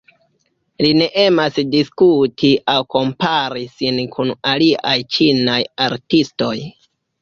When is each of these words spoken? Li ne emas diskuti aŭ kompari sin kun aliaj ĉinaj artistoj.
Li 0.85 0.89
ne 1.01 1.09
emas 1.23 1.59
diskuti 1.75 2.51
aŭ 2.75 2.79
kompari 2.97 3.69
sin 3.77 4.03
kun 4.17 4.35
aliaj 4.57 4.99
ĉinaj 5.17 5.63
artistoj. 5.91 6.57